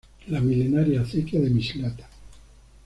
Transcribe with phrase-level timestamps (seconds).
[0.29, 2.09] La milenaria Acequia de Mislata.